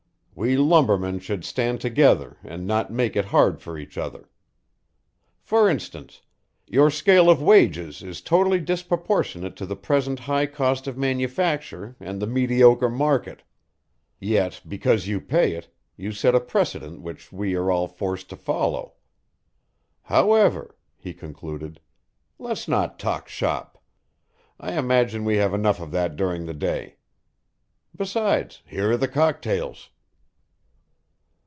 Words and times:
We 0.33 0.57
lumbermen 0.57 1.19
should 1.19 1.45
stand 1.45 1.81
together 1.81 2.37
and 2.43 2.65
not 2.65 2.89
make 2.91 3.15
it 3.15 3.25
hard 3.25 3.61
for 3.61 3.77
each 3.77 3.95
other. 3.95 4.27
For 5.39 5.69
instance, 5.69 6.23
your 6.65 6.89
scale 6.89 7.29
of 7.29 7.43
wages 7.43 8.01
is 8.01 8.21
totally 8.21 8.59
disproportionate 8.59 9.55
to 9.57 9.67
the 9.67 9.75
present 9.75 10.21
high 10.21 10.47
cost 10.47 10.87
of 10.87 10.97
manufacture 10.97 11.95
and 11.99 12.19
the 12.19 12.25
mediocre 12.25 12.89
market; 12.89 13.43
yet 14.19 14.53
just 14.53 14.69
because 14.69 15.05
you 15.07 15.21
pay 15.21 15.51
it, 15.51 15.67
you 15.95 16.11
set 16.11 16.33
a 16.33 16.39
precedent 16.39 17.01
which 17.01 17.31
we 17.31 17.53
are 17.53 17.69
all 17.69 17.87
forced 17.87 18.27
to 18.31 18.35
follow. 18.35 18.93
However," 20.03 20.75
he 20.97 21.13
concluded, 21.13 21.79
"let's 22.39 22.67
not 22.67 22.97
talk 22.97 23.27
shop. 23.27 23.79
I 24.59 24.75
imagine 24.75 25.23
we 25.23 25.35
have 25.37 25.53
enough 25.53 25.79
of 25.79 25.91
that 25.91 26.15
during 26.15 26.47
the 26.47 26.55
day. 26.55 26.95
Besides, 27.95 28.63
here 28.65 28.91
are 28.91 28.97
the 28.97 29.09
cocktails." 29.09 29.89